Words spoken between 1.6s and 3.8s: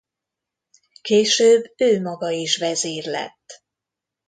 ő maga is vezír lett.